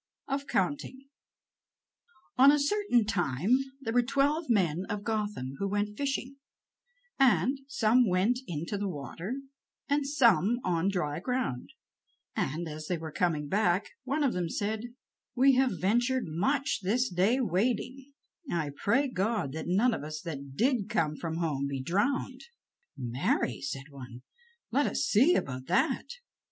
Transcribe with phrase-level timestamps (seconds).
[0.27, 1.05] OF COUNTING
[2.35, 6.37] On a certain time there were twelve men of Gotham who went fishing,
[7.19, 9.35] and some went into the water
[9.87, 11.69] and some on dry ground;
[12.35, 14.85] and, as they were coming back, one of them said:
[15.35, 18.11] "We have ventured much this day wading;
[18.51, 22.41] I pray God that none of us that did come from home be drowned."
[22.97, 24.23] "Marry," said one,
[24.71, 26.07] "let us see about that.